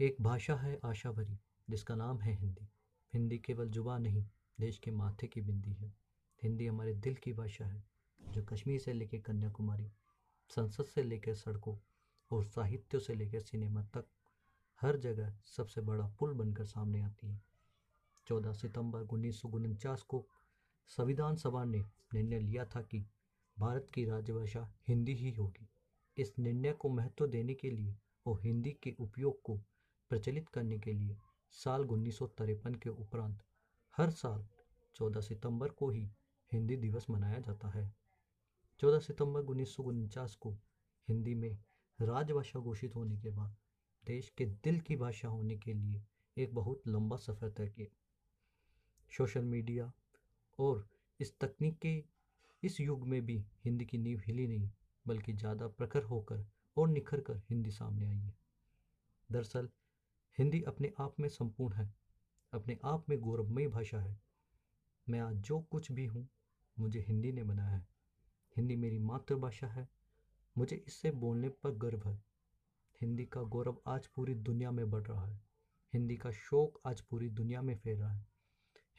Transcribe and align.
एक 0.00 0.16
भाषा 0.20 0.54
है 0.56 0.80
आशा 0.84 1.12
भरी, 1.12 1.38
जिसका 1.70 1.94
नाम 1.94 2.20
है 2.20 2.34
हिंदी। 2.34 2.68
हिंदी 3.14 3.38
केवल 3.38 3.68
जुबा 3.68 3.98
नहीं, 3.98 4.26
देश 4.60 4.78
के 4.78 4.90
माथे 4.90 5.26
की 5.26 5.40
बिंदी 5.40 5.72
है। 5.72 5.94
हिंदी 6.42 6.66
हमारे 6.66 6.94
दिल 6.94 7.14
की 7.14 7.32
भाषा 7.32 7.64
है, 7.64 7.84
जो 8.32 8.42
कश्मीर 8.42 8.80
से 8.80 8.92
लेकर 8.92 9.18
कन्याकुमारी, 9.18 9.92
संसद 10.48 10.84
से 10.84 11.02
लेकर 11.02 11.34
सड़कों 11.34 11.78
और 12.30 12.44
साहित्य 12.44 13.00
से 13.00 13.14
लेकर 13.14 13.40
सिनेमा 13.40 13.82
तक, 13.82 14.04
हर 14.80 14.96
जगह 14.96 15.38
सबसे 15.44 15.80
बड़ा 15.80 16.06
पुल 16.06 16.32
बनकर 16.32 16.64
सामने 16.64 17.00
आती 17.00 17.28
है। 17.28 17.42
चौदह 18.26 18.52
सितंबर 18.52 19.00
उन्नीस 19.00 19.40
सौ 19.40 19.48
उनचास 19.48 20.02
को 20.02 20.26
संविधान 20.86 21.36
सभा 21.36 21.64
ने 21.64 21.78
निर्णय 22.14 22.38
लिया 22.38 22.64
था 22.64 22.82
कि 22.82 23.06
भारत 23.58 23.86
की 23.94 24.04
राजभाषा 24.04 24.74
हिंदी 24.88 25.14
ही 25.14 25.30
होगी। 25.30 25.68
इस 26.16 26.38
निर्णय 26.38 26.72
को 26.72 26.88
महत्व 26.88 27.26
देने 27.26 27.54
के 27.54 27.70
लिए 27.70 27.96
और 28.26 28.40
हिंदी 28.42 28.70
के 28.82 28.94
उपयोग 28.98 29.42
को 29.42 29.60
प्रचलित 30.10 30.48
करने 30.48 30.78
के 30.78 30.92
लिए 30.92 31.16
साल 31.54 31.84
उन्नीस 31.84 32.18
सौ 32.18 32.26
तिरपन 32.38 32.74
के 32.74 32.90
उपरांत 32.90 33.42
हर 33.94 34.10
साल 34.10 34.46
14 34.96 35.20
सितंबर 35.20 35.68
को 35.70 35.90
ही 35.90 36.08
हिंदी 36.52 36.76
दिवस 36.76 37.06
मनाया 37.10 37.38
जाता 37.38 37.68
है। 37.68 37.92
14 38.80 38.98
सितंबर 38.98 39.40
उन्नीस 39.42 39.76
को 40.40 40.52
हिंदी 41.08 41.34
में 41.34 41.58
राजभाषा 41.98 42.58
घोषित 42.58 42.94
होने 42.94 43.16
के 43.16 43.30
बाद 43.30 43.56
देश 44.04 44.28
के 44.38 44.46
दिल 44.64 44.80
की 44.80 44.96
भाषा 44.96 45.28
होने 45.28 45.56
के 45.56 45.72
लिए 45.72 46.02
एक 46.36 46.54
बहुत 46.54 46.82
लंबा 46.88 47.16
सफ़र 47.16 47.50
तय 47.50 47.68
किया। 47.68 47.86
सोशल 49.12 49.44
मीडिया 49.44 49.92
और 50.58 50.86
इस 51.20 51.38
तकनीक 51.40 51.78
के 51.78 52.02
इस 52.62 52.80
युग 52.80 53.06
में 53.08 53.20
भी 53.26 53.38
हिंदी 53.64 53.84
की 53.84 53.98
नींव 53.98 54.20
हिली 54.26 54.46
नहीं, 54.46 54.70
बल्कि 55.06 55.32
ज़्यादा 55.32 55.66
प्रखर 55.68 56.02
होकर 56.02 56.44
और 56.76 56.88
निखर 56.88 57.20
कर 57.20 57.36
हिंदी 57.50 57.70
सामने 57.70 58.06
आई 58.06 58.18
है। 58.18 58.34
दरअसल 59.30 59.68
हिंदी 60.38 60.62
अपने 60.62 60.92
आप 61.00 61.20
में 61.20 61.28
संपूर्ण 61.28 61.74
है, 61.74 61.94
अपने 62.52 62.78
आप 62.84 63.08
में 63.08 63.20
गौरवमयी 63.20 63.68
भाषा 63.68 64.00
है। 64.00 64.20
मैं 65.08 65.20
आज 65.20 65.34
जो 65.34 65.60
कुछ 65.60 65.92
भी 65.92 66.06
हूँ, 66.06 66.28
मुझे 66.78 67.00
हिंदी 67.00 67.32
ने 67.32 67.42
बनाया 67.42 67.70
है। 67.70 67.86
हिंदी 68.56 68.76
मेरी 68.76 68.98
मातृभाषा 68.98 69.66
है, 69.66 69.88
मुझे 70.58 70.76
इससे 70.76 71.10
बोलने 71.10 71.48
पर 71.48 71.70
गर्व 71.70 72.02
है। 72.08 72.22
हिंदी 73.00 73.24
का 73.24 73.42
गौरव 73.42 73.82
आज 73.86 74.06
पूरी 74.06 74.34
दुनिया 74.34 74.70
में 74.70 74.90
बढ़ 74.90 75.02
रहा 75.02 75.26
है। 75.26 75.40
हिंदी 75.92 76.16
का 76.16 76.30
शौक 76.30 76.80
आज 76.86 77.00
पूरी 77.00 77.28
दुनिया 77.28 77.62
में 77.62 77.76
फैल 77.76 77.98
रहा 77.98 78.12
है। 78.12 78.26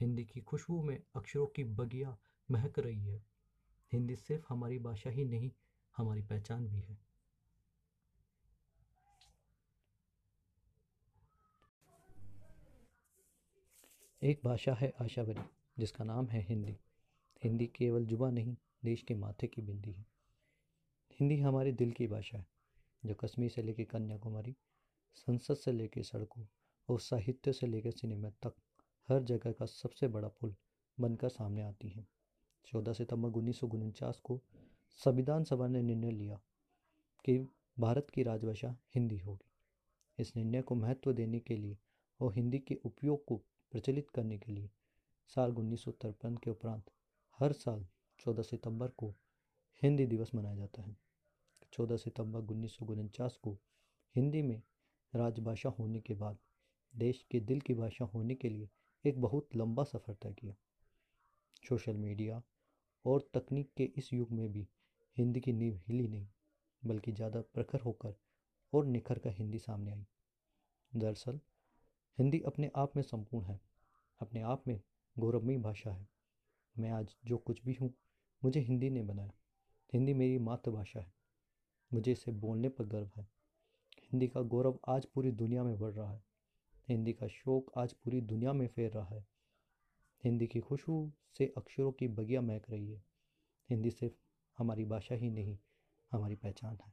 हिंदी 0.00 0.24
की 0.24 0.40
खुशबू 0.40 0.82
में 0.82 1.02
अक्षरों 1.16 1.46
की 1.46 1.64
बगिया 1.64 2.18
महक 2.50 2.78
रही 2.78 3.06
है। 3.06 3.22
हिंदी 3.92 4.16
सिर्फ़ 4.16 4.44
हमारी 4.48 4.78
भाषा 4.78 5.10
ही 5.10 5.24
नहीं, 5.24 5.50
हमारी 5.96 6.22
पहचान 6.22 6.68
भी 6.68 6.80
है। 6.80 7.07
एक 14.22 14.40
भाषा 14.44 14.74
है 14.74 14.92
आशा 15.00 15.24
भरी 15.24 15.40
जिसका 15.78 16.04
नाम 16.04 16.26
है 16.26 16.42
हिंदी। 16.42 16.76
हिंदी 17.44 17.66
केवल 17.66 18.04
जुबा 18.04 18.30
नहीं, 18.30 18.56
देश 18.84 19.02
के 19.02 19.14
माथे 19.14 19.46
की 19.46 19.62
बिंदी 19.62 19.92
है। 19.92 20.06
हिंदी 21.20 21.40
हमारे 21.40 21.72
दिल 21.72 21.92
की 21.92 22.06
भाषा 22.06 22.38
है, 22.38 22.46
जो 23.04 23.14
कश्मीर 23.14 23.50
से 23.50 23.62
लेकर 23.62 23.84
कन्याकुमारी, 23.84 24.56
संसद 25.14 25.54
से 25.54 25.72
लेकर 25.72 26.02
सड़कों 26.02 26.46
और 26.88 27.00
साहित्य 27.00 27.52
से 27.52 27.66
लेकर 27.66 27.90
सिनेमा 27.90 28.30
तक 28.30 28.54
हर 29.08 29.22
जगह 29.22 29.52
का 29.52 29.66
सबसे 29.66 30.08
बड़ा 30.08 30.28
पुल 30.28 30.54
बनकर 31.00 31.28
सामने 31.28 31.62
आती 31.62 31.88
है। 31.88 32.06
चौदह 32.66 32.92
सितंबर 32.92 33.28
उन्नीस 33.28 33.60
सौ 33.60 33.66
उनचास 33.66 34.18
को 34.18 34.40
संविधान 35.04 35.44
सभा 35.44 35.66
ने 35.66 35.82
निर्णय 35.82 36.10
लिया 36.10 36.40
कि 37.24 37.38
भारत 37.80 38.10
की 38.10 38.22
राजभाषा 38.22 38.76
हिंदी 38.94 39.18
होगी। 39.18 39.50
इस 40.18 40.36
निर्णय 40.36 40.62
को 40.62 40.74
महत्व 40.74 41.12
देने 41.12 41.40
के 41.40 41.56
लिए 41.56 41.78
और 42.20 42.34
हिंदी 42.34 42.58
के 42.58 42.74
उपयोग 42.74 43.24
को 43.24 43.42
प्रचलित 43.72 44.10
करने 44.10 44.38
के 44.38 44.52
लिए 44.52 44.70
साल 45.32 45.52
उन्नीस 45.52 45.84
सौ 45.84 45.90
तिरपन 45.92 46.36
के 46.36 46.50
उपरांत 46.50 46.90
हर 47.38 47.52
साल 47.52 47.86
14 48.18 48.42
सितंबर 48.42 48.88
को 48.88 49.14
हिंदी 49.82 50.06
दिवस 50.06 50.34
मनाया 50.34 50.56
जाता 50.56 50.82
है। 50.82 50.96
14 51.72 51.96
सितंबर 51.96 52.52
उन्नीस 52.52 52.76
सौ 52.76 52.86
उनचास 52.86 53.36
को 53.36 53.52
हिंदी 54.16 54.42
में 54.42 54.62
राजभाषा 55.12 55.68
होने 55.68 56.00
के 56.00 56.14
बाद 56.14 56.38
देश 56.94 57.24
के 57.30 57.40
दिल 57.40 57.60
की 57.60 57.74
भाषा 57.74 58.04
होने 58.04 58.34
के 58.34 58.48
लिए 58.48 58.68
एक 59.04 59.20
बहुत 59.20 59.56
लंबा 59.56 59.84
सफ़र 59.84 60.14
तय 60.14 60.32
किया। 60.32 60.54
सोशल 61.68 61.96
मीडिया 61.96 62.42
और 63.04 63.28
तकनीक 63.34 63.72
के 63.76 63.84
इस 63.96 64.12
युग 64.12 64.30
में 64.32 64.50
भी 64.52 64.66
हिंदी 65.16 65.40
की 65.40 65.52
नींव 65.52 65.80
हिली 65.88 66.08
नहीं, 66.08 66.26
बल्कि 66.82 67.12
ज़्यादा 67.12 67.40
प्रखर 67.54 67.80
होकर 67.80 68.14
और 68.72 68.86
निखर 68.86 69.18
कर 69.18 69.32
हिंदी 69.32 69.58
सामने 69.58 69.92
आई। 69.92 70.06
दरअसल 70.92 71.40
हिंदी 72.18 72.40
अपने 72.40 72.70
आप 72.76 72.96
में 72.96 73.02
संपूर्ण 73.02 73.46
है, 73.46 73.60
अपने 74.20 74.42
आप 74.42 74.68
में 74.68 74.80
गौरवमयी 75.18 75.56
भाषा 75.56 75.90
है। 75.90 76.08
मैं 76.78 76.90
आज 76.90 77.16
जो 77.24 77.38
कुछ 77.38 77.64
भी 77.64 77.74
हूँ, 77.74 77.94
मुझे 78.44 78.60
हिंदी 78.60 78.90
ने 78.90 79.02
बनाया। 79.02 79.32
हिंदी 79.92 80.14
मेरी 80.14 80.38
मातृभाषा 80.38 81.00
है, 81.00 81.12
मुझे 81.92 82.12
इसे 82.12 82.32
बोलने 82.32 82.68
पर 82.68 82.84
गर्व 82.84 83.10
है। 83.16 83.28
हिंदी 84.02 84.28
का 84.28 84.40
गौरव 84.40 84.78
आज 84.88 85.06
पूरी 85.06 85.30
दुनिया 85.30 85.62
में 85.62 85.78
बढ़ 85.78 85.92
रहा 85.92 86.12
है। 86.12 86.24
हिंदी 86.88 87.12
का 87.12 87.26
शोक 87.26 87.72
आज 87.76 87.92
पूरी 87.92 88.20
दुनिया 88.20 88.52
में 88.52 88.66
फैल 88.66 88.90
रहा 88.90 89.04
है। 89.04 89.26
हिंदी 90.24 90.46
की 90.46 90.60
खुशबू 90.60 91.12
से 91.38 91.52
अक्षरों 91.56 91.92
की 91.92 92.08
बगिया 92.08 92.40
महक 92.40 92.70
रही 92.70 92.90
है। 92.90 93.02
हिंदी 93.70 93.90
सिर्फ़ 93.90 94.14
हमारी 94.58 94.84
भाषा 94.84 95.14
ही 95.14 95.30
नहीं, 95.30 95.58
हमारी 96.12 96.34
पहचान 96.34 96.78
है। 96.86 96.92